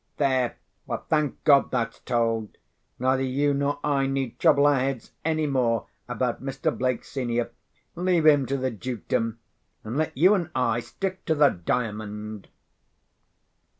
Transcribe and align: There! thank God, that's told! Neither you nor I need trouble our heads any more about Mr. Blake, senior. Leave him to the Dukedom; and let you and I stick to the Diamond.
There! 0.17 0.57
thank 1.09 1.43
God, 1.43 1.69
that's 1.69 1.99
told! 1.99 2.57
Neither 2.97 3.21
you 3.21 3.53
nor 3.53 3.77
I 3.83 4.07
need 4.07 4.39
trouble 4.39 4.65
our 4.65 4.79
heads 4.79 5.11
any 5.23 5.45
more 5.45 5.85
about 6.07 6.41
Mr. 6.43 6.75
Blake, 6.75 7.03
senior. 7.05 7.51
Leave 7.93 8.25
him 8.25 8.47
to 8.47 8.57
the 8.57 8.71
Dukedom; 8.71 9.37
and 9.83 9.97
let 9.97 10.17
you 10.17 10.33
and 10.33 10.49
I 10.55 10.79
stick 10.79 11.23
to 11.25 11.35
the 11.35 11.49
Diamond. 11.49 12.47